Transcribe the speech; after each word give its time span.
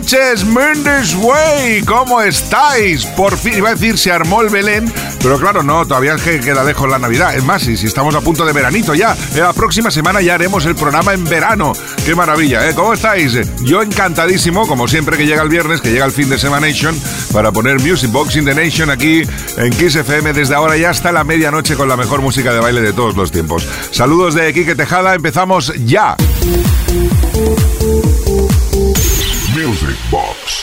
noches, 0.00 0.46
Mendes 0.46 1.14
Way. 1.14 1.82
¿Cómo 1.82 2.22
estáis? 2.22 3.04
Por 3.04 3.36
fin 3.36 3.58
iba 3.58 3.68
a 3.68 3.74
decir 3.74 3.98
se 3.98 4.10
armó 4.10 4.40
el 4.40 4.48
Belén, 4.48 4.90
pero 5.22 5.38
claro, 5.38 5.62
no, 5.62 5.86
todavía 5.86 6.16
queda 6.16 6.64
lejos 6.64 6.88
la 6.88 6.98
Navidad. 6.98 7.34
Es 7.34 7.44
más, 7.44 7.66
y 7.66 7.76
si 7.76 7.86
estamos 7.86 8.14
a 8.14 8.22
punto 8.22 8.46
de 8.46 8.54
veranito 8.54 8.94
ya, 8.94 9.14
la 9.36 9.52
próxima 9.52 9.90
semana 9.90 10.22
ya 10.22 10.36
haremos 10.36 10.64
el 10.64 10.74
programa 10.74 11.12
en 11.12 11.24
verano. 11.24 11.74
Qué 12.06 12.14
maravilla, 12.14 12.66
¿eh? 12.66 12.74
¿Cómo 12.74 12.94
estáis? 12.94 13.36
Yo 13.62 13.82
encantadísimo, 13.82 14.66
como 14.66 14.88
siempre 14.88 15.18
que 15.18 15.26
llega 15.26 15.42
el 15.42 15.50
viernes, 15.50 15.82
que 15.82 15.90
llega 15.90 16.06
el 16.06 16.12
fin 16.12 16.30
de 16.30 16.38
Semana 16.38 16.66
Nation, 16.66 16.98
para 17.32 17.52
poner 17.52 17.78
Music 17.80 18.10
Box 18.10 18.36
in 18.36 18.46
the 18.46 18.54
Nation 18.54 18.88
aquí 18.88 19.22
en 19.58 19.70
Kiss 19.70 19.96
FM 19.96 20.32
desde 20.32 20.54
ahora 20.54 20.78
ya 20.78 20.90
hasta 20.90 21.12
la 21.12 21.24
medianoche 21.24 21.76
con 21.76 21.88
la 21.88 21.96
mejor 21.98 22.22
música 22.22 22.54
de 22.54 22.60
baile 22.60 22.80
de 22.80 22.94
todos 22.94 23.16
los 23.16 23.30
tiempos. 23.30 23.68
Saludos 23.90 24.34
de 24.34 24.50
Quique 24.54 24.74
Tejada, 24.74 25.14
empezamos 25.14 25.74
ya. 25.84 26.16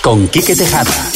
Con 0.01 0.27
Quique 0.27 0.55
Tejada. 0.55 1.11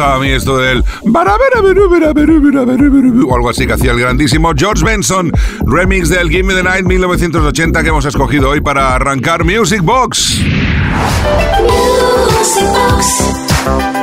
A 0.00 0.18
mí 0.18 0.28
esto 0.30 0.58
del... 0.58 0.84
O 3.28 3.34
algo 3.34 3.50
así 3.50 3.66
que 3.66 3.74
hacía 3.74 3.92
el 3.92 4.00
grandísimo 4.00 4.52
George 4.56 4.84
Benson, 4.84 5.32
remix 5.66 6.08
del 6.08 6.30
Give 6.30 6.42
Me 6.42 6.54
the 6.54 6.62
Night 6.62 6.84
1980 6.84 7.82
que 7.82 7.88
hemos 7.88 8.04
escogido 8.04 8.50
hoy 8.50 8.60
para 8.60 8.94
arrancar 8.94 9.44
Music 9.44 9.82
Box. 9.82 10.40
Music 12.38 12.68
Box. 12.72 13.99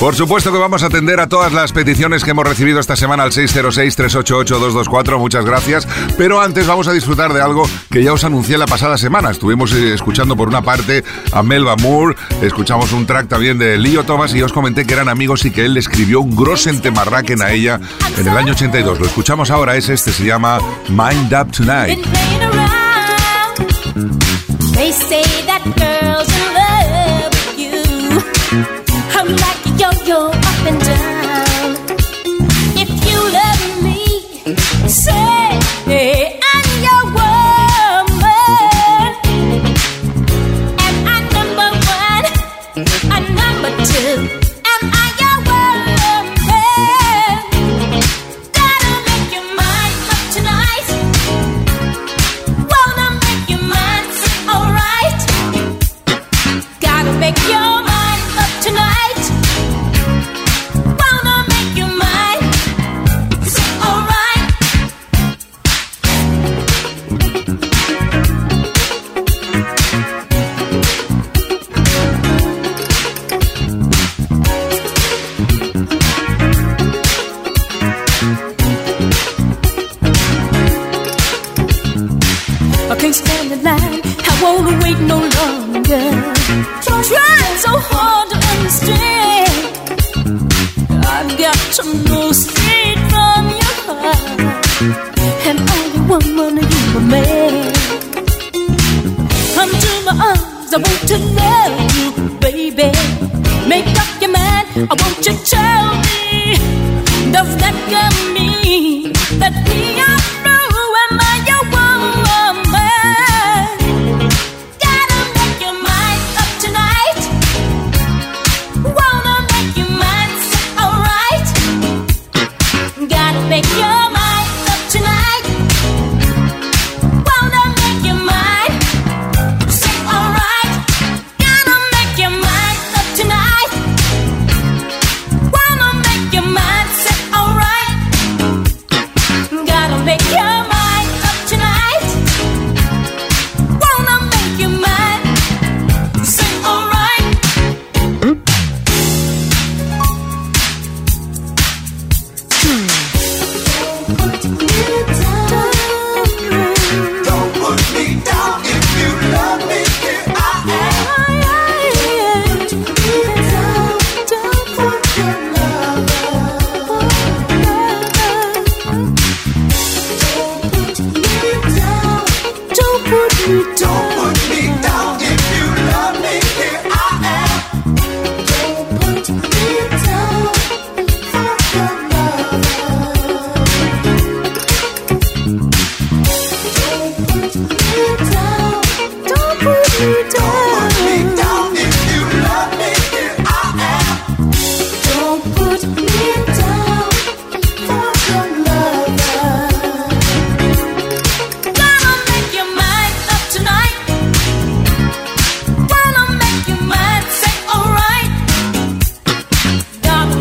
Por 0.00 0.16
supuesto 0.16 0.50
que 0.50 0.56
vamos 0.56 0.82
a 0.82 0.86
atender 0.86 1.20
a 1.20 1.28
todas 1.28 1.52
las 1.52 1.72
peticiones 1.72 2.24
que 2.24 2.30
hemos 2.30 2.48
recibido 2.48 2.80
esta 2.80 2.96
semana 2.96 3.22
al 3.22 3.32
606-388-224. 3.32 5.18
Muchas 5.18 5.44
gracias. 5.44 5.86
Pero 6.16 6.40
antes 6.40 6.66
vamos 6.66 6.88
a 6.88 6.92
disfrutar 6.94 7.34
de 7.34 7.42
algo 7.42 7.68
que 7.90 8.02
ya 8.02 8.14
os 8.14 8.24
anuncié 8.24 8.56
la 8.56 8.64
pasada 8.64 8.96
semana. 8.96 9.30
Estuvimos 9.30 9.74
eh, 9.74 9.92
escuchando 9.92 10.38
por 10.38 10.48
una 10.48 10.62
parte 10.62 11.04
a 11.32 11.42
Melba 11.42 11.76
Moore, 11.76 12.16
escuchamos 12.40 12.92
un 12.92 13.04
track 13.04 13.28
también 13.28 13.58
de 13.58 13.76
Leo 13.76 14.02
Thomas 14.04 14.34
y 14.34 14.42
os 14.42 14.54
comenté 14.54 14.86
que 14.86 14.94
eran 14.94 15.10
amigos 15.10 15.44
y 15.44 15.50
que 15.50 15.66
él 15.66 15.74
le 15.74 15.80
escribió 15.80 16.22
un 16.22 16.34
Grossen 16.34 16.80
Temarraken 16.80 17.42
a 17.42 17.50
ella 17.52 17.78
en 18.16 18.26
el 18.26 18.34
año 18.34 18.52
82. 18.54 19.00
Lo 19.00 19.04
escuchamos 19.04 19.50
ahora, 19.50 19.76
es 19.76 19.90
este, 19.90 20.12
se 20.12 20.24
llama 20.24 20.60
Mind 20.88 21.34
Up 21.34 21.52
Tonight. 21.52 21.98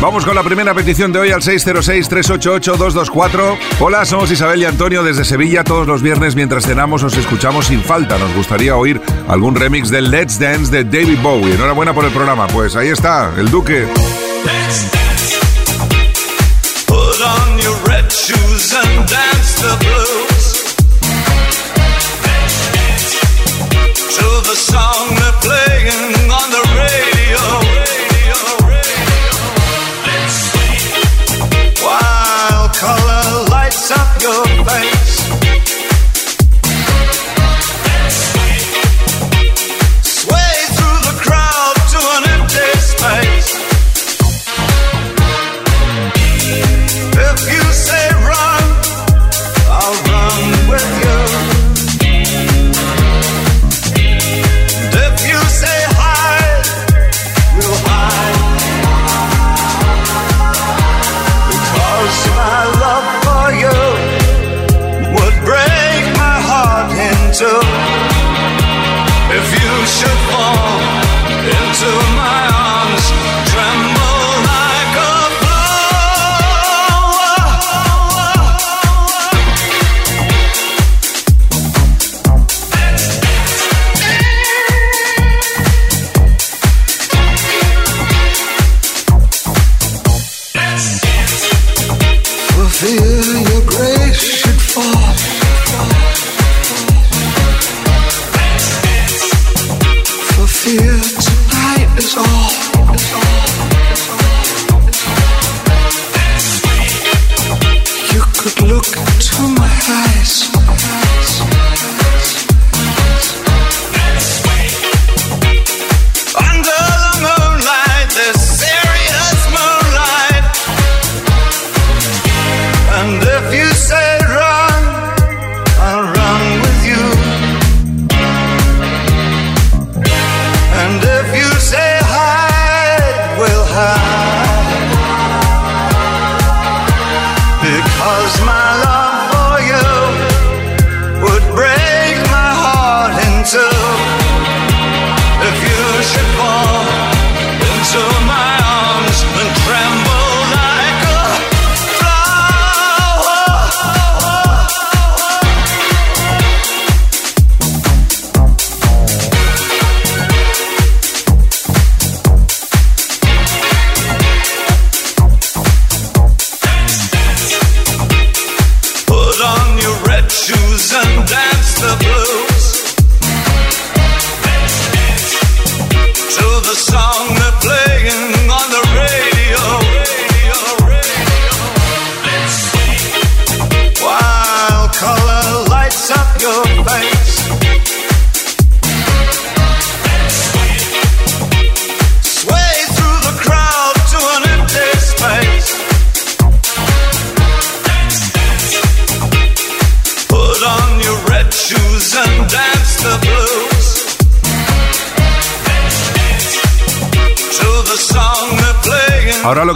Vamos 0.00 0.24
con 0.24 0.34
la 0.34 0.42
primera 0.42 0.72
petición 0.72 1.12
de 1.12 1.18
hoy 1.18 1.30
al 1.30 1.42
606-388-224. 1.42 3.58
Hola, 3.80 4.06
somos 4.06 4.30
Isabel 4.30 4.62
y 4.62 4.64
Antonio 4.64 5.02
desde 5.02 5.26
Sevilla. 5.26 5.62
Todos 5.62 5.86
los 5.86 6.00
viernes 6.00 6.34
mientras 6.34 6.64
cenamos 6.64 7.02
os 7.02 7.18
escuchamos 7.18 7.66
sin 7.66 7.82
falta. 7.82 8.16
Nos 8.16 8.34
gustaría 8.34 8.76
oír 8.76 8.98
algún 9.28 9.56
remix 9.56 9.90
del 9.90 10.10
Let's 10.10 10.38
Dance 10.38 10.72
de 10.72 10.84
David 10.84 11.18
Bowie. 11.22 11.54
Enhorabuena 11.54 11.92
por 11.92 12.06
el 12.06 12.12
programa. 12.12 12.46
Pues 12.46 12.76
ahí 12.76 12.88
está, 12.88 13.30
el 13.36 13.50
Duque. 13.50 13.86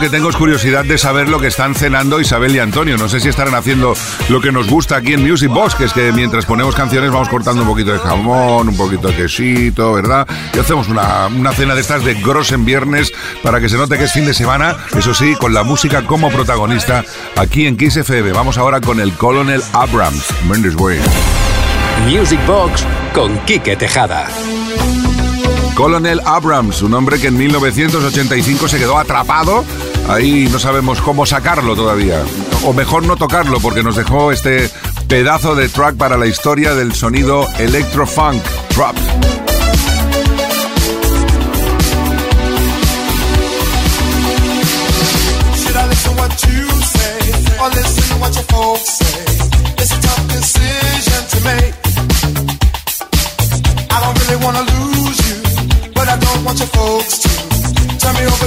Que 0.04 0.10
tengo 0.10 0.28
es 0.28 0.36
curiosidad 0.36 0.84
de 0.84 0.98
saber 0.98 1.30
lo 1.30 1.40
que 1.40 1.46
están 1.46 1.74
cenando 1.74 2.20
Isabel 2.20 2.54
y 2.54 2.58
Antonio. 2.58 2.98
No 2.98 3.08
sé 3.08 3.20
si 3.20 3.30
estarán 3.30 3.54
haciendo 3.54 3.94
lo 4.28 4.42
que 4.42 4.52
nos 4.52 4.68
gusta 4.68 4.96
aquí 4.96 5.14
en 5.14 5.26
Music 5.26 5.48
Box, 5.48 5.74
que 5.76 5.84
es 5.84 5.94
que 5.94 6.12
mientras 6.12 6.44
ponemos 6.44 6.74
canciones 6.74 7.10
vamos 7.10 7.30
cortando 7.30 7.62
un 7.62 7.68
poquito 7.68 7.90
de 7.90 7.98
jamón, 8.00 8.68
un 8.68 8.76
poquito 8.76 9.08
de 9.08 9.16
quesito, 9.16 9.94
¿verdad? 9.94 10.28
Y 10.52 10.58
hacemos 10.58 10.90
una, 10.90 11.30
cena 11.54 11.74
de 11.74 11.80
estas 11.80 12.04
de 12.04 12.16
gros 12.16 12.52
en 12.52 12.66
viernes 12.66 13.14
para 13.42 13.62
que 13.62 13.70
se 13.70 13.78
note 13.78 13.96
que 13.96 14.04
es 14.04 14.12
fin 14.12 14.26
de 14.26 14.34
semana, 14.34 14.76
eso 14.94 15.14
sí, 15.14 15.36
con 15.36 15.54
la 15.54 15.62
música 15.62 16.02
como 16.02 16.30
protagonista 16.30 17.02
aquí 17.36 17.66
en 17.66 17.78
Kiss 17.78 17.96
FM. 17.96 18.32
Vamos 18.32 18.58
ahora 18.58 18.82
con 18.82 19.00
el 19.00 19.14
Colonel 19.14 19.62
Abrams, 19.72 20.26
Mendes 20.46 20.74
Way. 20.76 20.98
Music 22.06 22.40
Box 22.46 22.84
con 23.14 23.38
Quique 23.46 23.74
Tejada. 23.74 24.28
Colonel 25.74 26.20
Abrams, 26.26 26.82
un 26.82 26.92
hombre 26.92 27.18
que 27.18 27.28
en 27.28 27.38
1985 27.38 28.68
se 28.68 28.78
quedó 28.78 28.98
atrapado. 28.98 29.64
Ahí 30.08 30.48
no 30.50 30.58
sabemos 30.58 31.00
cómo 31.00 31.26
sacarlo 31.26 31.74
todavía. 31.74 32.22
O 32.64 32.72
mejor 32.72 33.04
no 33.04 33.16
tocarlo 33.16 33.60
porque 33.60 33.82
nos 33.82 33.96
dejó 33.96 34.32
este 34.32 34.70
pedazo 35.08 35.54
de 35.54 35.68
track 35.68 35.96
para 35.96 36.16
la 36.16 36.26
historia 36.26 36.74
del 36.74 36.94
sonido 36.94 37.46
electro-funk, 37.58 38.42
trap. 38.68 38.96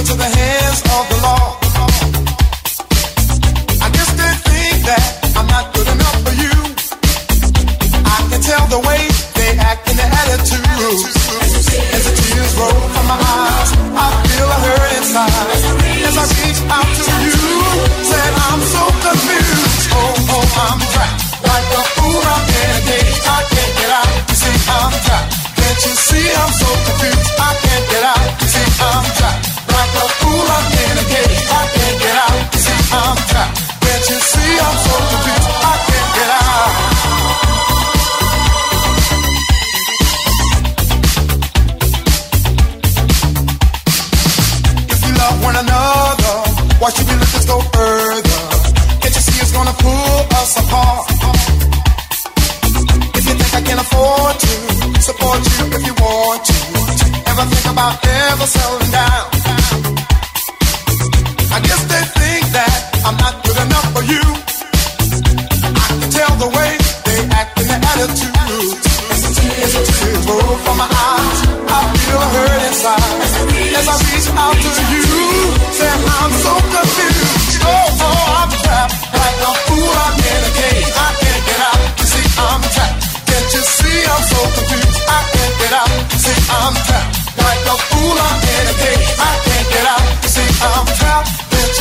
To 0.04 0.14
the 0.14 0.22
hands 0.22 0.80
of 0.82 1.08
the 1.08 1.22
law. 1.22 1.57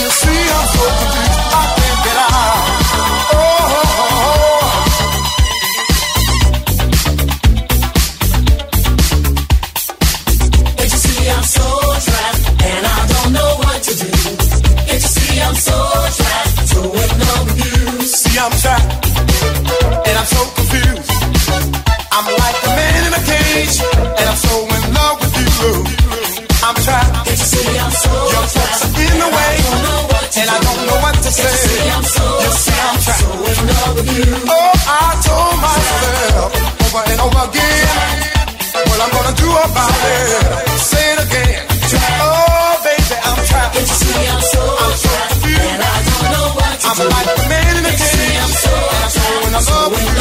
see 0.10 0.30
I'm 0.30 0.68
supposed 0.68 1.00
to 1.00 1.32
be 1.32 1.37
about 39.68 40.00
it. 40.16 40.80
Say 40.80 41.06
it 41.14 41.20
again. 41.26 41.64
Oh, 42.24 42.80
baby, 42.84 43.16
I'm 43.28 43.40
trapped. 43.48 43.74
Can't 43.76 43.88
you 43.88 43.98
see 44.02 44.28
I'm 44.28 44.42
so 44.42 44.62
I'm 44.64 44.96
so 45.04 45.10
and 45.48 45.82
I 45.84 45.96
don't 46.08 46.28
know 46.34 46.48
what 46.58 46.74
to 46.80 46.88
I'm 46.88 46.96
do. 46.98 47.06
like 47.16 47.28
a 47.28 47.50
man 47.50 47.74
in 47.80 47.86
a 47.86 47.94
cage, 47.96 48.38
I'm 48.44 48.54
so 48.64 48.74
and 49.48 49.56
I'm 49.56 49.62
so 49.62 49.74
love 49.74 49.92
with 49.92 50.08
you. 50.12 50.17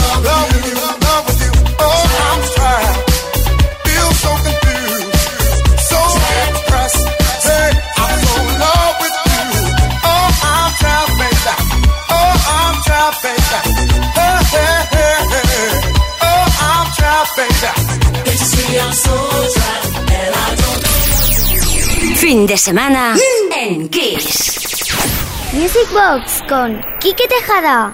Fin 22.36 22.46
de 22.46 22.58
semana 22.58 23.14
en 23.56 23.88
Kiss. 23.88 24.58
Music 25.54 25.88
Box 25.90 26.42
con 26.46 26.84
Kike 27.00 27.26
Tejada. 27.28 27.90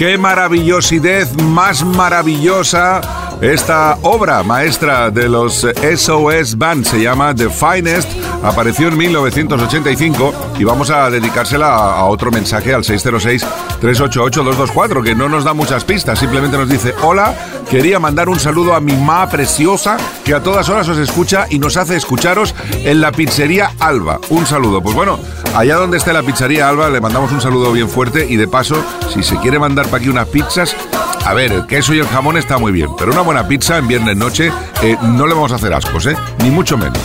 Qué 0.00 0.16
maravillosidad 0.16 1.28
más 1.42 1.84
maravillosa 1.84 3.02
esta 3.40 3.96
obra 4.02 4.42
maestra 4.42 5.10
de 5.10 5.26
los 5.28 5.66
SOS 5.66 6.58
Band 6.58 6.84
se 6.84 7.00
llama 7.00 7.34
The 7.34 7.48
Finest, 7.48 8.10
apareció 8.42 8.88
en 8.88 8.98
1985 8.98 10.34
y 10.58 10.64
vamos 10.64 10.90
a 10.90 11.08
dedicársela 11.08 11.74
a, 11.74 12.04
otro 12.04 12.30
mensaje 12.30 12.74
al 12.74 12.84
606-388-224 12.84 15.02
que 15.02 15.14
no 15.14 15.30
nos 15.30 15.44
da 15.44 15.54
muchas 15.54 15.84
pistas, 15.84 16.18
simplemente 16.18 16.58
nos 16.58 16.68
dice 16.68 16.92
hola, 17.02 17.34
quería 17.70 17.98
mandar 17.98 18.28
un 18.28 18.38
saludo 18.38 18.74
a 18.74 18.80
mi 18.80 18.92
ma 18.92 19.26
preciosa 19.30 19.96
que 20.22 20.34
a 20.34 20.42
todas 20.42 20.68
horas 20.68 20.86
os 20.88 20.98
escucha 20.98 21.46
y 21.48 21.58
nos 21.58 21.78
hace 21.78 21.96
escucharos 21.96 22.54
en 22.72 23.00
la 23.00 23.10
pizzería 23.10 23.72
Alba. 23.78 24.20
Un 24.28 24.44
saludo. 24.44 24.82
Pues 24.82 24.94
bueno, 24.94 25.18
allá 25.56 25.76
donde 25.76 25.96
esté 25.96 26.12
la 26.12 26.22
pizzería 26.22 26.68
Alba 26.68 26.90
le 26.90 27.00
mandamos 27.00 27.32
un 27.32 27.40
saludo 27.40 27.72
bien 27.72 27.88
fuerte 27.88 28.26
y 28.28 28.36
de 28.36 28.48
paso, 28.48 28.84
si 29.14 29.22
se 29.22 29.38
quiere 29.38 29.58
mandar 29.58 29.86
para 29.86 29.96
aquí 29.98 30.10
unas 30.10 30.28
pizzas, 30.28 30.76
a 31.24 31.34
ver, 31.34 31.52
el 31.52 31.66
queso 31.66 31.94
y 31.94 31.98
el 31.98 32.06
jamón 32.08 32.36
está 32.36 32.58
muy 32.58 32.72
bien, 32.72 32.88
pero 32.98 33.12
una 33.12 33.22
buena 33.22 33.46
pizza 33.46 33.78
en 33.78 33.88
viernes 33.88 34.16
noche 34.16 34.52
eh, 34.82 34.96
no 35.02 35.26
le 35.26 35.34
vamos 35.34 35.52
a 35.52 35.56
hacer 35.56 35.72
ascos, 35.72 36.06
¿eh? 36.06 36.16
Ni 36.42 36.50
mucho 36.50 36.76
menos. 36.76 36.98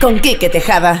Con 0.00 0.20
Quique 0.20 0.48
Tejada. 0.48 1.00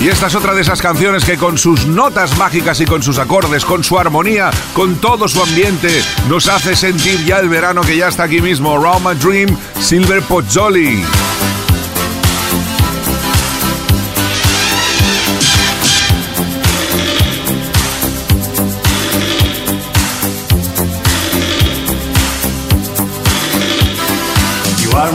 Y 0.00 0.08
esta 0.08 0.28
es 0.28 0.34
otra 0.34 0.54
de 0.54 0.62
esas 0.62 0.80
canciones 0.80 1.26
que 1.26 1.36
con 1.36 1.58
sus 1.58 1.86
notas 1.86 2.36
mágicas 2.38 2.80
y 2.80 2.86
con 2.86 3.02
sus 3.02 3.18
acordes, 3.18 3.66
con 3.66 3.84
su 3.84 3.98
armonía, 3.98 4.50
con 4.72 4.96
todo 4.96 5.28
su 5.28 5.42
ambiente, 5.42 6.02
nos 6.28 6.48
hace 6.48 6.74
sentir 6.74 7.22
ya 7.26 7.38
el 7.38 7.50
verano 7.50 7.82
que 7.82 7.98
ya 7.98 8.08
está 8.08 8.22
aquí 8.22 8.40
mismo. 8.40 8.78
Roma 8.78 9.12
Dream, 9.14 9.54
Silver 9.78 10.22
Pozzoli. 10.22 11.04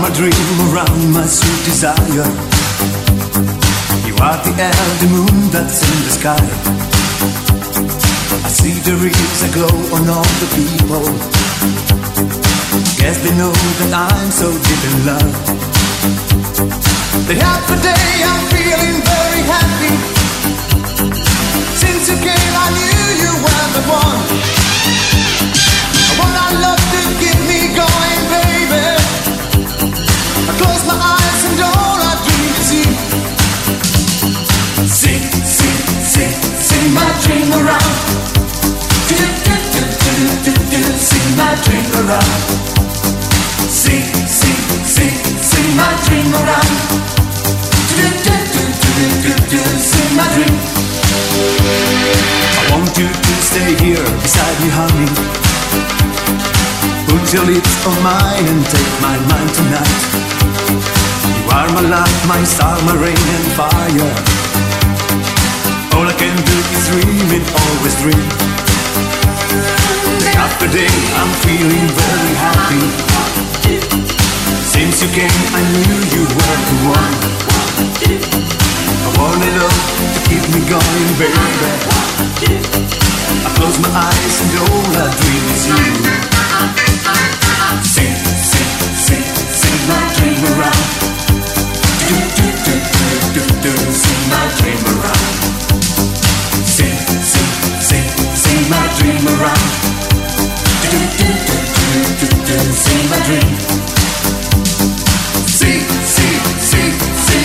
My 0.06 0.14
dream 0.14 0.58
around 0.70 1.14
my 1.14 1.26
sweet 1.26 1.62
desire. 1.66 2.30
You 4.06 4.14
are 4.22 4.38
the 4.46 4.54
the 5.02 5.10
moon 5.16 5.38
that's 5.54 5.82
in 5.90 5.98
the 6.06 6.14
sky. 6.20 6.46
I 8.46 8.50
see 8.58 8.76
there 8.86 9.02
is 9.02 9.40
a 9.48 9.52
glow 9.56 9.76
on 9.96 10.04
all 10.16 10.30
the 10.44 10.50
people. 10.58 11.06
Yes, 13.02 13.16
they 13.24 13.34
know 13.40 13.54
that 13.80 13.92
I'm 14.06 14.30
so 14.42 14.48
deep 14.66 14.84
in 14.90 14.96
love. 15.10 15.34
Day 17.28 17.42
after 17.42 17.78
day, 17.90 18.10
I'm 18.30 18.44
feeling 18.54 18.98
very 19.12 19.42
happy. 19.54 19.94
Since 21.82 22.04
you 22.10 22.18
came, 22.28 22.54
I 22.66 22.85
lips 57.56 57.88
on 57.88 57.96
mine 58.04 58.46
and 58.52 58.64
take 58.68 58.94
my 59.00 59.16
mind 59.32 59.50
tonight. 59.56 60.02
You 61.24 61.44
are 61.56 61.70
my 61.72 61.86
life, 61.88 62.20
my 62.28 62.44
star, 62.44 62.76
my 62.84 62.96
rain 63.00 63.16
and 63.16 63.48
fire. 63.56 64.12
All 65.96 66.04
I 66.04 66.16
can 66.20 66.36
do 66.36 66.58
is 66.76 66.84
dream 66.92 67.28
and 67.32 67.46
always 67.64 67.96
dream. 68.04 68.28
Day 70.20 70.36
after 70.36 70.68
day, 70.68 70.92
I'm 71.20 71.32
feeling 71.48 71.88
very 71.96 72.34
happy. 72.44 72.84
Since 74.76 74.96
you 75.04 75.10
came, 75.16 75.42
I 75.56 75.62
knew 75.72 76.00
you 76.12 76.24
were 76.36 76.60
the 76.68 76.78
one. 76.92 77.16
I 79.08 79.10
wanted 79.16 79.56
love 79.64 79.84
to 80.12 80.20
keep 80.28 80.44
me 80.52 80.60
going, 80.68 81.08
baby. 81.16 81.40
I 83.48 83.50
close 83.56 83.80
my 83.80 83.92
eyes 83.96 84.36
and 84.44 84.52
all 84.60 84.92
I 85.00 85.08
dream 85.16 85.46
is 85.56 85.64
you. 85.72 87.15
Dream 90.26 90.46
around. 90.58 90.86
Do, 92.08 92.18
do, 92.36 92.48
do, 92.66 92.74
do, 92.96 93.14
do, 93.34 93.44
do, 93.62 93.74
my 94.32 94.44
dream 94.58 94.82
around. 94.90 95.26
My 98.70 98.86
dream 98.98 99.28
around. 99.28 99.70
Do, 100.82 100.98
do, 101.18 101.30
do, 101.46 101.58
do, 101.78 102.00
do, 102.20 102.30
do, 102.46 102.58
my 103.10 103.20
dream. 103.26 103.52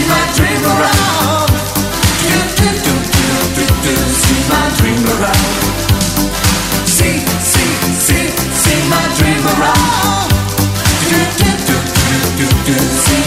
My 0.08 0.22
dream 0.34 0.64
around. 0.64 1.50
Do, 2.28 2.38
do, 2.56 2.68
do, 2.84 2.94
do, 3.12 3.28
do, 3.56 3.64
do, 3.84 3.94
my 4.48 4.62
dream 4.78 5.02
around. 5.06 5.59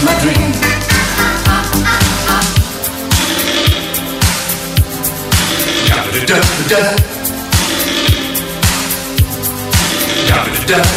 Sing 0.04 0.06
my 0.06 0.20
dream. 0.20 0.54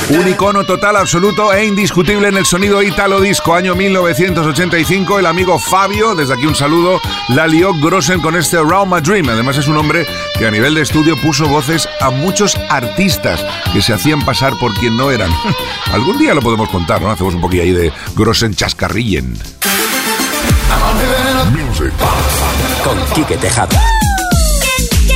Un 0.10 0.28
icono 0.28 0.64
total, 0.64 0.96
absoluto 0.96 1.54
e 1.54 1.66
indiscutible 1.66 2.30
en 2.30 2.38
el 2.38 2.46
sonido 2.46 2.82
italo 2.82 3.20
disco. 3.20 3.54
Año 3.54 3.76
1985, 3.76 5.20
el 5.20 5.26
amigo 5.26 5.60
Fabio, 5.60 6.16
desde 6.16 6.34
aquí 6.34 6.46
un 6.46 6.56
saludo, 6.56 7.02
la 7.30 7.48
lió 7.48 7.74
Grossen 7.74 8.22
con 8.22 8.36
este 8.36 8.58
Around 8.58 8.94
My 8.94 9.02
Dream. 9.02 9.30
Además 9.30 9.58
es 9.58 9.68
un 9.68 9.78
hombre 9.78 10.06
que 10.38 10.48
a 10.48 10.52
nivel 10.52 10.76
de 10.76 10.82
estudio 10.82 11.16
puso 11.22 11.48
voces 11.48 11.88
a 12.00 12.10
muchos 12.10 12.56
artistas 12.70 13.46
que 13.74 13.82
se 13.82 13.94
hacían 13.94 14.24
pasar 14.24 14.54
por 14.60 14.74
quien 14.74 14.96
no 14.96 15.12
eran. 15.12 15.32
Algún 15.92 16.18
día 16.18 16.34
lo 16.34 16.42
podemos 16.42 16.70
contar, 16.70 17.02
¿no? 17.02 17.12
Hacemos 17.12 17.36
un 17.36 17.42
poquillo 17.42 17.64
ahí 17.64 17.72
de 17.72 17.92
Grossen 18.16 18.56
chascarrillen. 18.56 19.38
Music 21.52 21.94
Con 22.84 22.98
Quique 23.14 23.38
Tejada. 23.38 23.80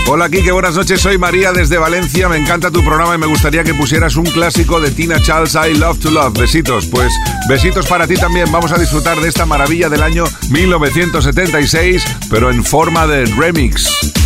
Hola 0.08 0.30
Kike, 0.30 0.52
buenas 0.52 0.76
noches, 0.76 1.00
soy 1.00 1.18
María 1.18 1.54
desde 1.54 1.78
Valencia, 1.78 2.28
me 2.28 2.36
encanta 2.36 2.70
tu 2.70 2.84
programa 2.84 3.16
y 3.16 3.18
me 3.18 3.28
gustaría 3.28 3.64
que 3.64 3.74
pusieras 3.74 4.18
un 4.18 4.26
clásico 4.26 4.82
de 4.82 4.92
Tina 4.92 5.22
Charles, 5.22 5.56
I 5.56 5.78
Love 5.78 6.00
to 6.00 6.12
Love. 6.12 6.38
Besitos, 6.38 6.88
pues 6.88 7.14
besitos 7.48 7.88
para 7.88 8.08
ti 8.08 8.16
también, 8.16 8.52
vamos 8.52 8.72
a 8.72 8.78
disfrutar 8.78 9.20
de 9.22 9.30
esta 9.30 9.46
maravilla 9.46 9.90
del 9.90 10.04
año 10.04 10.26
1976, 10.50 12.04
pero 12.30 12.52
en 12.52 12.64
forma 12.66 13.08
de 13.08 13.26
remix. 13.26 14.21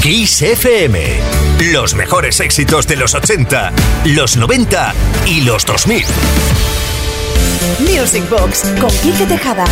Kiss 0.00 0.42
FM. 0.42 1.20
Los 1.72 1.94
mejores 1.94 2.38
éxitos 2.38 2.86
de 2.86 2.96
los 2.96 3.14
80, 3.14 3.72
los 4.06 4.36
90 4.36 4.94
y 5.26 5.40
los 5.40 5.66
2000. 5.66 6.04
Music 7.80 8.28
Box 8.30 8.62
con 8.80 8.90
Quique 9.00 9.26
Tejada. 9.26 9.64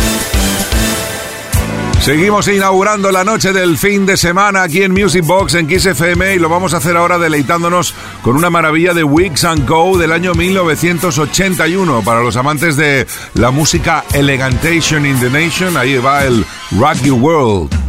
Seguimos 2.01 2.47
inaugurando 2.49 3.09
la 3.11 3.23
noche 3.23 3.53
del 3.53 3.77
fin 3.77 4.05
de 4.05 4.17
semana 4.17 4.63
aquí 4.63 4.83
en 4.83 4.91
Music 4.91 5.25
Box 5.25 5.55
en 5.55 5.65
Kiss 5.65 5.85
FM 5.85 6.35
y 6.35 6.39
lo 6.39 6.49
vamos 6.49 6.73
a 6.73 6.77
hacer 6.77 6.97
ahora 6.97 7.17
deleitándonos 7.17 7.93
con 8.21 8.35
una 8.35 8.49
maravilla 8.49 8.93
de 8.93 9.03
Wigs 9.03 9.45
and 9.45 9.67
Go 9.67 9.97
del 9.97 10.11
año 10.11 10.33
1981 10.33 12.01
para 12.03 12.21
los 12.21 12.35
amantes 12.35 12.75
de 12.75 13.07
la 13.33 13.51
música 13.51 14.03
Elegantation 14.13 15.05
in 15.05 15.19
the 15.19 15.29
Nation. 15.29 15.77
Ahí 15.77 15.97
va 15.97 16.25
el 16.25 16.45
Rock 16.77 17.01
Your 17.03 17.19
World. 17.19 17.86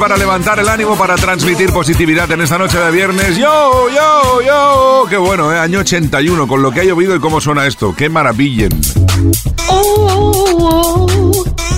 Para 0.00 0.16
levantar 0.16 0.58
el 0.58 0.68
ánimo, 0.68 0.96
para 0.96 1.14
transmitir 1.14 1.70
positividad 1.74 2.30
en 2.32 2.40
esta 2.40 2.56
noche 2.56 2.78
de 2.78 2.90
viernes. 2.90 3.36
¡Yo, 3.36 3.90
yo, 3.90 4.40
yo! 4.40 5.06
¡Qué 5.10 5.18
bueno, 5.18 5.52
eh! 5.52 5.58
Año 5.58 5.80
81, 5.80 6.48
con 6.48 6.62
lo 6.62 6.72
que 6.72 6.80
ha 6.80 6.84
llovido 6.84 7.14
y 7.14 7.20
cómo 7.20 7.38
suena 7.38 7.66
esto. 7.66 7.94
¡Qué 7.94 8.08
maravilla! 8.08 8.68
Oh, 9.68 11.06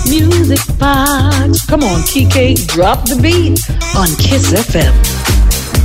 music 0.05 0.65
box. 0.79 1.65
Come 1.67 1.85
on, 1.85 2.01
Kike, 2.03 2.55
drop 2.73 3.03
the 3.03 3.15
beat 3.15 3.59
on 3.93 4.07
Kiss 4.15 4.53
FM. 4.53 5.12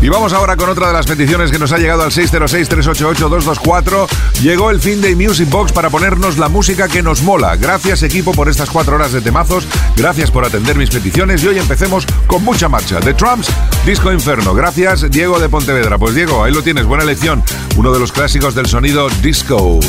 Y 0.01 0.09
vamos 0.09 0.33
ahora 0.33 0.57
con 0.57 0.69
otra 0.69 0.87
de 0.87 0.93
las 0.93 1.07
peticiones 1.07 1.51
que 1.51 1.59
nos 1.59 1.73
ha 1.73 1.79
llegado 1.79 2.05
al 2.05 2.13
606-388-224. 2.13 4.07
Llegó 4.43 4.71
el 4.71 4.81
fin 4.81 5.01
de 5.01 5.17
Music 5.17 5.51
Box 5.51 5.73
para 5.73 5.91
ponernos 5.91 6.39
la 6.39 6.49
música 6.49 6.87
que 6.87 7.03
nos 7.03 7.23
mola. 7.23 7.57
Gracias 7.57 8.05
equipo 8.05 8.33
por 8.33 8.49
estas 8.49 8.71
cuatro 8.71 8.95
horas 8.95 9.13
de 9.13 9.21
temazos. 9.21 9.67
Gracias 9.97 10.31
por 10.31 10.45
atender 10.45 10.77
mis 10.77 10.91
peticiones 10.91 11.43
y 11.43 11.49
hoy 11.49 11.59
empecemos 11.59 12.07
con 12.29 12.45
mucha 12.45 12.69
marcha. 12.69 13.01
The 13.01 13.15
Trumps, 13.15 13.49
Disco 13.85 14.13
Inferno. 14.13 14.55
Gracias 14.55 15.11
Diego 15.11 15.41
de 15.41 15.49
Pontevedra. 15.49 15.99
Pues 15.99 16.15
Diego, 16.15 16.45
ahí 16.45 16.53
lo 16.53 16.63
tienes, 16.63 16.87
buena 16.87 17.03
elección. 17.03 17.43
Uno 17.77 17.93
de 17.93 17.99
los 17.99 18.13
clásicos 18.13 18.55
del 18.55 18.67
sonido 18.67 19.09
disco. 19.21 19.81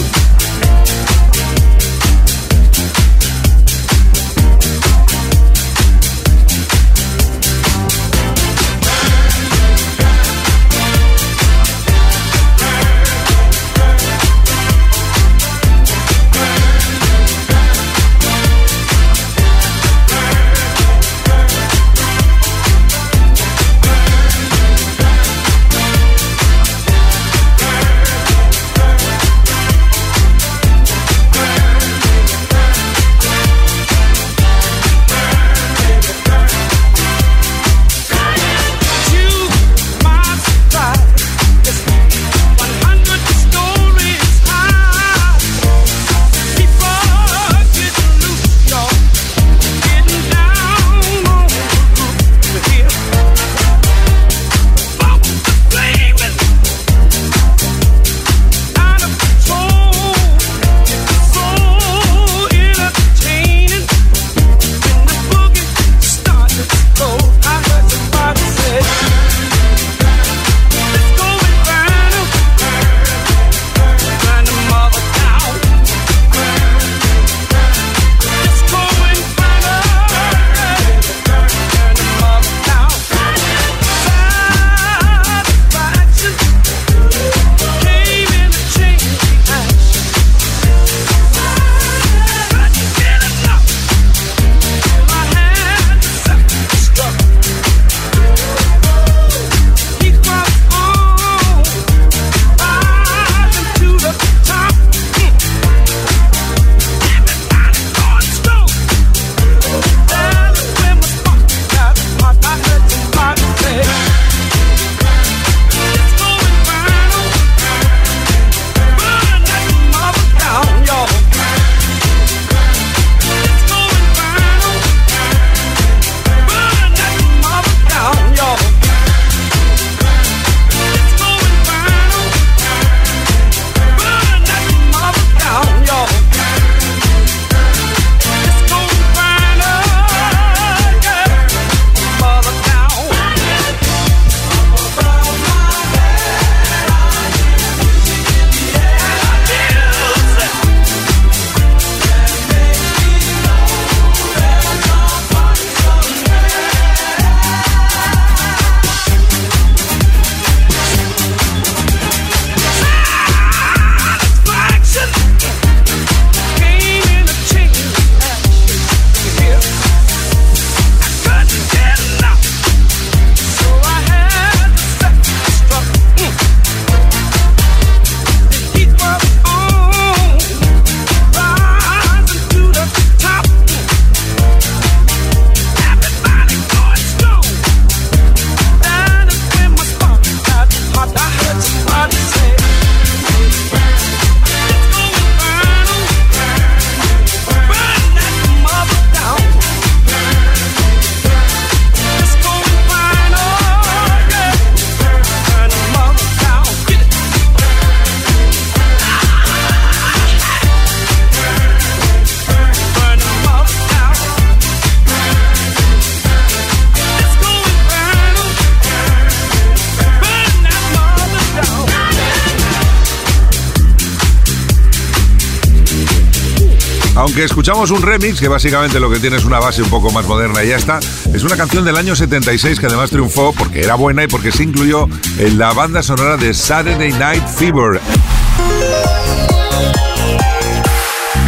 Aunque 227.29 227.43
escuchamos 227.43 227.91
un 227.91 228.01
remix, 228.01 228.39
que 228.39 228.47
básicamente 228.47 228.99
lo 228.99 229.07
que 229.07 229.19
tiene 229.19 229.37
es 229.37 229.45
una 229.45 229.59
base 229.59 229.83
un 229.83 229.89
poco 229.91 230.09
más 230.09 230.25
moderna 230.25 230.63
y 230.63 230.69
ya 230.69 230.77
está, 230.77 230.99
es 231.31 231.43
una 231.43 231.55
canción 231.57 231.85
del 231.85 231.95
año 231.95 232.15
76 232.15 232.79
que 232.79 232.87
además 232.87 233.11
triunfó 233.11 233.53
porque 233.53 233.81
era 233.81 233.93
buena 233.93 234.23
y 234.23 234.27
porque 234.27 234.51
se 234.51 234.63
incluyó 234.63 235.07
en 235.37 235.59
la 235.59 235.71
banda 235.71 236.01
sonora 236.01 236.37
de 236.37 236.55
Saturday 236.55 237.11
Night 237.11 237.45
Fever. 237.45 238.01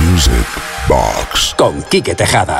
Music 0.03 0.70
Box. 0.87 1.55
Con 1.57 1.81
Quique 1.83 2.15
Tejada. 2.15 2.59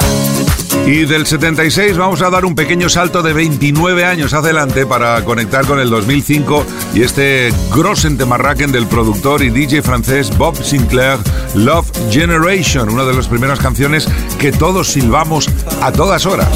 Y 0.86 1.06
del 1.06 1.26
76 1.26 1.98
vamos 1.98 2.22
a 2.22 2.30
dar 2.30 2.46
un 2.46 2.56
pequeño 2.56 2.90
salto 2.90 3.22
de 3.22 3.34
29 3.34 4.06
años 4.06 4.34
adelante 4.34 4.86
para 4.86 5.24
conectar 5.24 5.66
con 5.66 5.80
el 5.80 5.90
2005 5.90 6.66
y 6.94 7.04
este 7.04 7.54
Grossen 7.74 8.18
Temarraken 8.18 8.72
del 8.72 8.88
productor 8.88 9.44
y 9.44 9.50
DJ 9.50 9.82
francés 9.82 10.36
Bob 10.38 10.56
Sinclair, 10.62 11.20
Love 11.56 11.88
Generation, 12.10 12.90
una 12.90 13.04
de 13.04 13.14
las 13.14 13.28
primeras 13.28 13.60
canciones 13.60 14.08
que 14.40 14.52
todos 14.52 14.88
silbamos 14.88 15.48
a 15.82 15.92
todas 15.92 16.26
horas. 16.26 16.50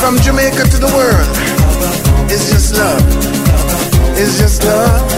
From 0.00 0.18
Jamaica 0.20 0.64
to 0.64 0.78
the 0.78 0.92
world, 0.94 2.30
it's 2.30 2.50
just 2.50 2.76
love. 2.76 3.28
It's 4.16 4.40
just 4.40 4.64
love. 4.64 5.17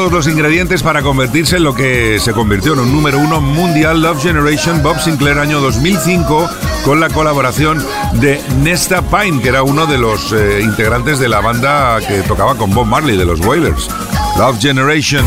Todos 0.00 0.12
los 0.12 0.26
ingredientes 0.28 0.82
para 0.82 1.02
convertirse 1.02 1.58
en 1.58 1.64
lo 1.64 1.74
que 1.74 2.18
se 2.20 2.32
convirtió 2.32 2.72
en 2.72 2.78
un 2.78 2.90
número 2.90 3.18
uno 3.18 3.42
mundial 3.42 4.00
Love 4.00 4.22
Generation 4.22 4.82
Bob 4.82 4.98
Sinclair 4.98 5.38
año 5.38 5.60
2005 5.60 6.48
con 6.86 7.00
la 7.00 7.10
colaboración 7.10 7.84
de 8.14 8.40
Nesta 8.62 9.02
Pine, 9.02 9.42
que 9.42 9.50
era 9.50 9.62
uno 9.62 9.84
de 9.84 9.98
los 9.98 10.32
eh, 10.32 10.62
integrantes 10.62 11.18
de 11.18 11.28
la 11.28 11.40
banda 11.40 11.98
que 12.00 12.22
tocaba 12.22 12.54
con 12.54 12.70
Bob 12.70 12.86
Marley 12.86 13.18
de 13.18 13.26
los 13.26 13.40
Wailers. 13.40 13.90
Love 14.38 14.58
Generation. 14.58 15.26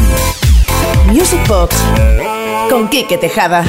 Music 1.06 1.48
Box 1.48 1.76
con 2.68 2.88
Quique 2.88 3.20
Tejada. 3.20 3.64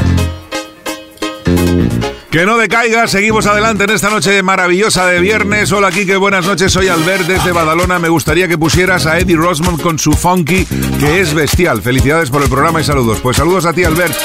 Que 2.35 2.47
no 2.47 2.59
decaiga, 2.59 3.07
seguimos 3.07 3.47
adelante 3.47 3.85
en 3.85 3.91
esta 3.91 4.11
noche 4.11 4.43
maravillosa 4.43 5.07
de 5.07 5.21
viernes. 5.21 5.71
Hola 5.71 5.93
Kike, 5.93 6.17
buenas 6.17 6.45
noches, 6.45 6.73
soy 6.73 6.89
Albert 6.89 7.29
desde 7.29 7.53
Badalona. 7.53 8.01
Me 8.01 8.09
gustaría 8.09 8.49
que 8.49 8.59
pusieras 8.59 9.07
a 9.07 9.21
Eddie 9.21 9.37
Rosman 9.37 9.77
con 9.77 10.01
su 10.01 10.11
funky, 10.15 10.67
que 10.99 11.21
es 11.21 11.33
bestial. 11.33 11.81
Felicidades 11.81 12.31
por 12.31 12.43
el 12.43 12.49
programa 12.49 12.81
y 12.81 12.85
saludos. 12.85 13.21
Pues 13.21 13.37
saludos 13.37 13.67
a 13.67 13.73
ti, 13.73 13.85
Albert. 13.85 14.17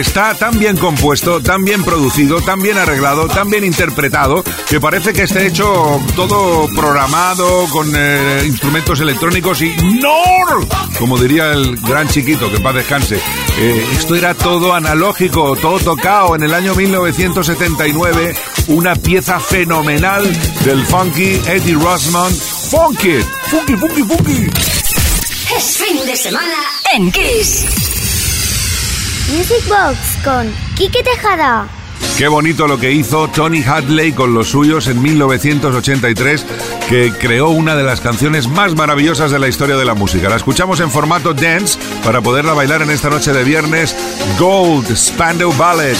Está 0.00 0.34
tan 0.34 0.58
bien 0.58 0.78
compuesto, 0.78 1.42
tan 1.42 1.62
bien 1.62 1.84
producido, 1.84 2.40
tan 2.40 2.58
bien 2.58 2.78
arreglado, 2.78 3.28
tan 3.28 3.50
bien 3.50 3.64
interpretado, 3.64 4.42
que 4.66 4.80
parece 4.80 5.12
que 5.12 5.24
esté 5.24 5.46
hecho 5.46 6.00
todo 6.16 6.66
programado 6.74 7.66
con 7.66 7.92
eh, 7.94 8.44
instrumentos 8.46 8.98
electrónicos 9.00 9.60
y 9.60 9.76
¡No! 10.00 10.66
Como 10.98 11.18
diría 11.18 11.52
el 11.52 11.76
gran 11.76 12.08
chiquito, 12.08 12.50
que 12.50 12.60
paz 12.60 12.76
descanse. 12.76 13.20
Eh, 13.58 13.86
esto 13.92 14.14
era 14.14 14.32
todo 14.32 14.72
analógico, 14.72 15.54
todo 15.56 15.78
tocado 15.78 16.34
en 16.34 16.44
el 16.44 16.54
año 16.54 16.74
1979, 16.74 18.34
una 18.68 18.94
pieza 18.94 19.38
fenomenal 19.38 20.24
del 20.64 20.82
funky 20.86 21.42
Eddie 21.46 21.74
Rossman. 21.74 22.32
Funky, 22.32 23.20
funky, 23.50 23.76
funky, 23.76 24.02
funky. 24.02 24.50
Es 25.54 25.76
fin 25.76 26.06
de 26.06 26.16
semana 26.16 26.56
en 26.94 27.12
Kiss. 27.12 27.89
Music 29.36 29.62
Box 29.68 30.18
con 30.24 30.52
Quique 30.76 31.04
Tejada. 31.04 31.68
Qué 32.18 32.26
bonito 32.26 32.66
lo 32.66 32.78
que 32.78 32.92
hizo 32.92 33.28
Tony 33.28 33.62
Hadley 33.62 34.12
con 34.12 34.34
los 34.34 34.48
suyos 34.48 34.88
en 34.88 35.00
1983, 35.00 36.44
que 36.88 37.12
creó 37.12 37.50
una 37.50 37.76
de 37.76 37.84
las 37.84 38.00
canciones 38.00 38.48
más 38.48 38.74
maravillosas 38.74 39.30
de 39.30 39.38
la 39.38 39.46
historia 39.46 39.76
de 39.76 39.84
la 39.84 39.94
música. 39.94 40.28
La 40.28 40.36
escuchamos 40.36 40.80
en 40.80 40.90
formato 40.90 41.32
dance 41.32 41.78
para 42.04 42.20
poderla 42.20 42.54
bailar 42.54 42.82
en 42.82 42.90
esta 42.90 43.08
noche 43.08 43.32
de 43.32 43.44
viernes. 43.44 43.94
Gold 44.38 44.96
Spandau 44.96 45.52
Ballet. 45.52 45.96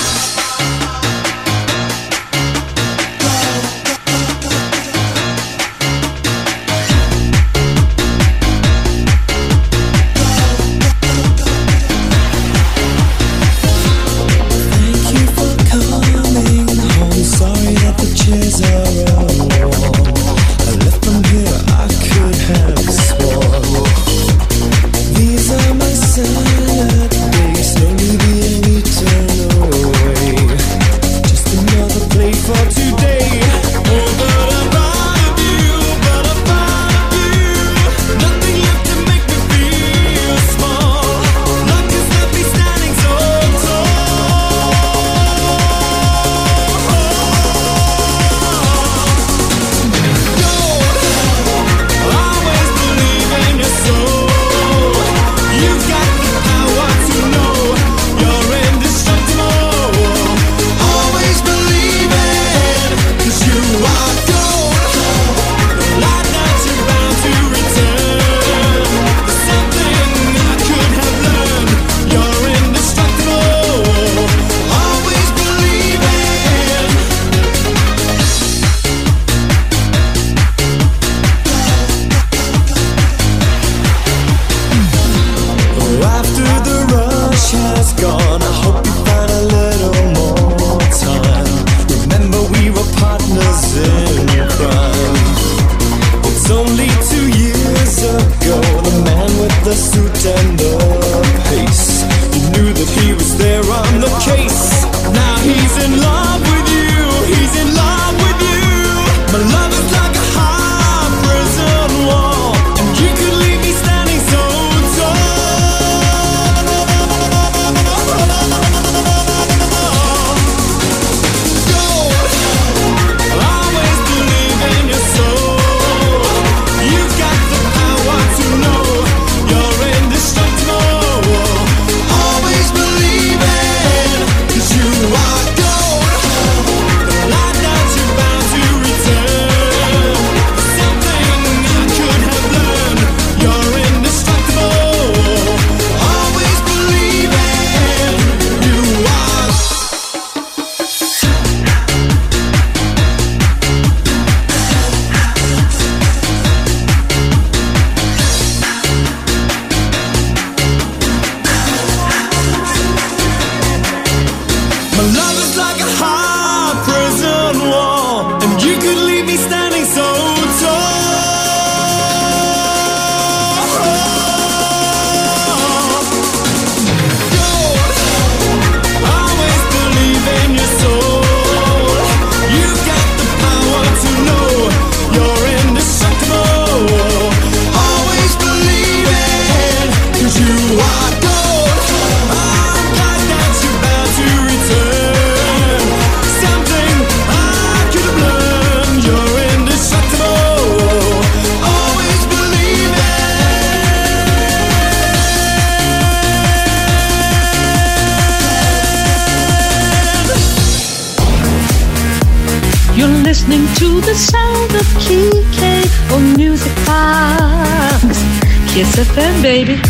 Kiss 218.74 218.96
FM, 218.96 219.42
baby. 219.42 219.82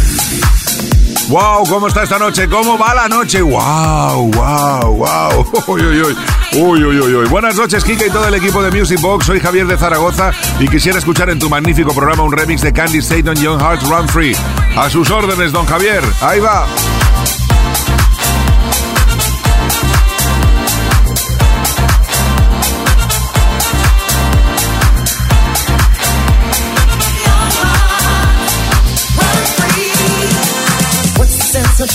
¡Wow! 1.28 1.64
¿Cómo 1.68 1.86
está 1.86 2.02
esta 2.02 2.18
noche? 2.18 2.48
¿Cómo 2.48 2.78
va 2.78 2.94
la 2.94 3.08
noche? 3.08 3.42
¡Wow! 3.42 4.30
¡Wow! 4.32 4.96
¡Wow! 4.96 5.46
¡Uy, 5.66 5.80
uy, 5.82 6.00
uy! 6.00 6.16
Uy, 6.52 6.84
uy, 6.84 7.14
uy. 7.14 7.28
Buenas 7.28 7.54
noches, 7.56 7.84
Kike 7.84 8.06
y 8.06 8.10
todo 8.10 8.26
el 8.26 8.34
equipo 8.34 8.62
de 8.62 8.70
Music 8.70 9.00
Box. 9.00 9.26
Soy 9.26 9.38
Javier 9.38 9.66
de 9.66 9.76
Zaragoza 9.76 10.32
y 10.58 10.66
quisiera 10.66 10.98
escuchar 10.98 11.30
en 11.30 11.38
tu 11.38 11.48
magnífico 11.48 11.92
programa 11.92 12.22
un 12.22 12.32
remix 12.32 12.62
de 12.62 12.72
Candy 12.72 12.98
State 12.98 13.28
on 13.28 13.36
Young 13.36 13.60
Hearts 13.60 13.86
Run 13.86 14.08
Free. 14.08 14.34
A 14.76 14.88
sus 14.88 15.10
órdenes, 15.10 15.52
don 15.52 15.66
Javier. 15.66 16.02
Ahí 16.22 16.40
va. 16.40 16.66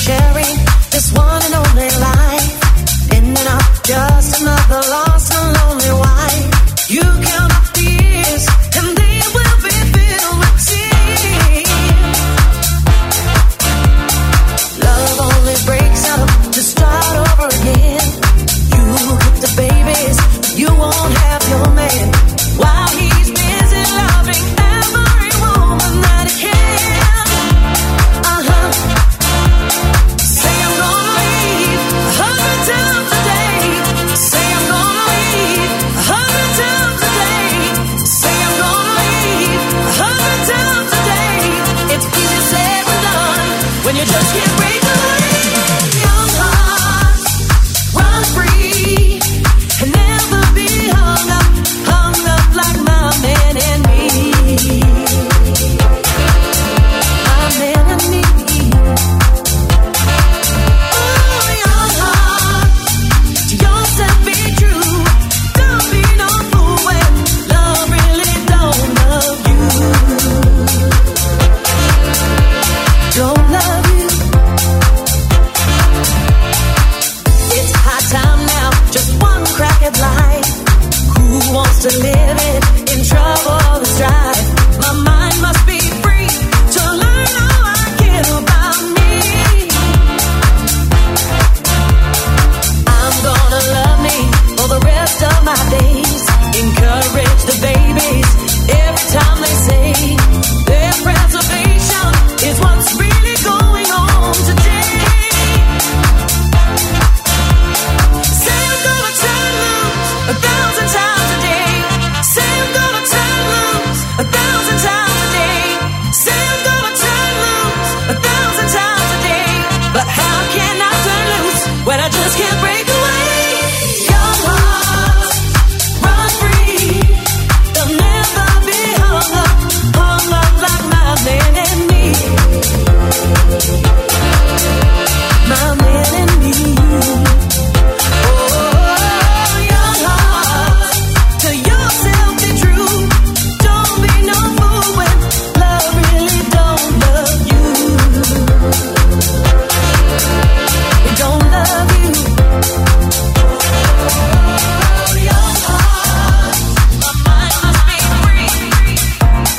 The 0.06 0.35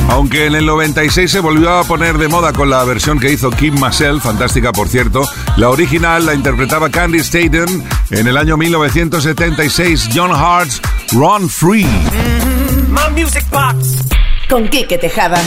Aunque 0.09 0.47
en 0.47 0.55
el 0.55 0.67
96 0.67 1.31
se 1.31 1.41
volvió 1.41 1.79
a 1.79 1.85
poner 1.85 2.19
de 2.19 2.29
moda 2.29 2.53
con 2.53 2.71
la 2.71 2.85
versión 2.85 3.19
que 3.19 3.33
hizo 3.33 3.51
Kim 3.51 3.79
Marcel, 3.79 4.21
fantástica 4.21 4.73
por 4.73 4.89
cierto, 4.89 5.29
la 5.57 5.69
original 5.69 6.25
la 6.25 6.35
interpretaba 6.35 6.91
Candy 6.91 7.19
Staten 7.21 7.85
en 8.11 8.27
el 8.27 8.37
año 8.37 8.57
1976, 8.57 10.11
John 10.15 10.31
Hart's 10.33 10.81
Run 11.13 11.49
Free. 11.49 11.87
My 12.89 13.21
Music 13.21 13.45
Box. 13.51 14.05
Con 14.49 14.69
Quique 14.69 14.97
Tejada. 14.97 15.43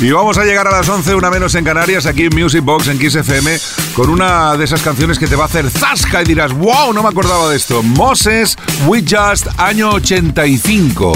Y 0.00 0.10
vamos 0.10 0.36
a 0.38 0.44
llegar 0.44 0.66
a 0.66 0.72
las 0.72 0.88
11, 0.88 1.14
una 1.14 1.30
menos 1.30 1.54
en 1.54 1.64
Canarias, 1.64 2.06
aquí 2.06 2.24
en 2.24 2.34
Music 2.34 2.62
Box, 2.64 2.88
en 2.88 2.98
Kiss 2.98 3.14
FM, 3.14 3.58
con 3.94 4.10
una 4.10 4.56
de 4.56 4.64
esas 4.64 4.82
canciones 4.82 5.18
que 5.18 5.28
te 5.28 5.36
va 5.36 5.44
a 5.44 5.46
hacer 5.46 5.70
zasca 5.70 6.22
y 6.22 6.24
dirás, 6.24 6.52
wow, 6.52 6.92
no 6.92 7.02
me 7.02 7.08
acordaba 7.08 7.48
de 7.48 7.56
esto. 7.56 7.82
Moses, 7.82 8.56
We 8.86 9.04
Just, 9.08 9.46
año 9.56 9.90
85. 9.90 11.12